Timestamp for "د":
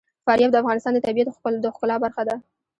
0.51-0.55, 0.93-0.99, 1.63-1.67